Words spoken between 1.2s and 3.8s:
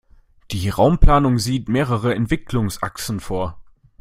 sieht mehrere Entwicklungsachsen vor.